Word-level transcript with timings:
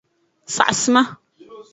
Saɣisima. 0.55 1.03